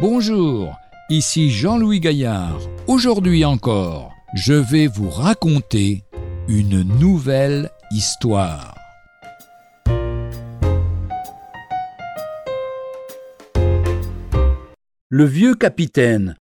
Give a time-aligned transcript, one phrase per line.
[0.00, 0.78] Bonjour,
[1.10, 2.58] ici Jean-Louis Gaillard.
[2.86, 6.04] Aujourd'hui encore, je vais vous raconter
[6.48, 8.74] une nouvelle histoire.
[15.10, 16.34] Le vieux capitaine.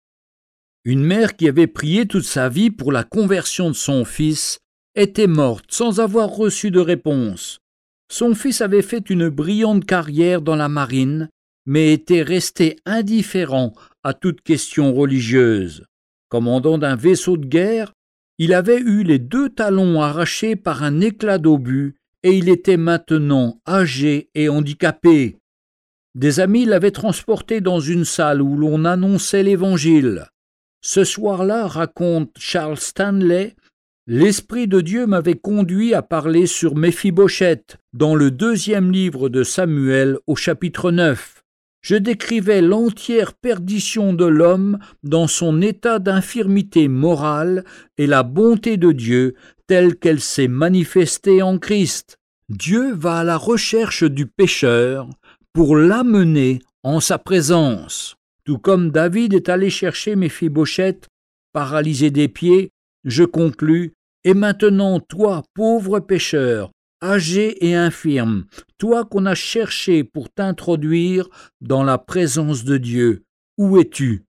[0.84, 4.60] Une mère qui avait prié toute sa vie pour la conversion de son fils
[4.94, 7.58] était morte sans avoir reçu de réponse.
[8.08, 11.28] Son fils avait fait une brillante carrière dans la marine,
[11.68, 15.84] mais était resté indifférent à toute question religieuse.
[16.30, 17.92] Commandant d'un vaisseau de guerre,
[18.38, 23.60] il avait eu les deux talons arrachés par un éclat d'obus et il était maintenant
[23.68, 25.36] âgé et handicapé.
[26.14, 30.24] Des amis l'avaient transporté dans une salle où l'on annonçait l'Évangile.
[30.80, 33.56] Ce soir-là, raconte Charles Stanley,
[34.06, 40.16] l'Esprit de Dieu m'avait conduit à parler sur Méphibosheth dans le deuxième livre de Samuel
[40.26, 41.37] au chapitre 9.
[41.80, 47.64] Je décrivais l'entière perdition de l'homme dans son état d'infirmité morale
[47.96, 49.34] et la bonté de Dieu
[49.66, 52.18] telle qu'elle s'est manifestée en Christ.
[52.48, 55.08] Dieu va à la recherche du pécheur
[55.52, 58.16] pour l'amener en sa présence.
[58.44, 61.08] Tout comme David est allé chercher Méphibosheth,
[61.52, 62.70] paralysé des pieds,
[63.04, 63.92] je conclus
[64.24, 66.70] et maintenant, toi, pauvre pécheur,
[67.02, 68.44] âgé et infirme,
[68.78, 71.28] toi qu'on a cherché pour t'introduire
[71.60, 73.24] dans la présence de Dieu,
[73.56, 74.24] où es-tu?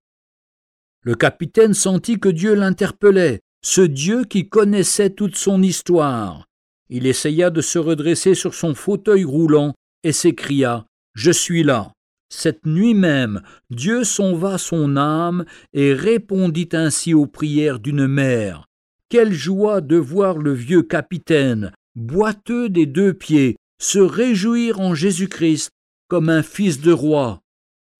[1.01, 6.45] Le capitaine sentit que Dieu l'interpellait, ce Dieu qui connaissait toute son histoire.
[6.89, 11.91] Il essaya de se redresser sur son fauteuil roulant et s'écria Je suis là.
[12.31, 18.65] Cette nuit même, Dieu sonva son âme et répondit ainsi aux prières d'une mère.
[19.09, 25.69] Quelle joie de voir le vieux capitaine, boiteux des deux pieds, se réjouir en Jésus-Christ
[26.07, 27.41] comme un fils de roi.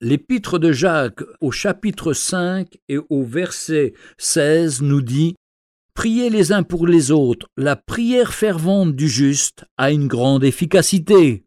[0.01, 5.35] L'épître de Jacques au chapitre 5 et au verset 16 nous dit
[5.93, 11.43] Priez les uns pour les autres, la prière fervente du juste a une grande efficacité.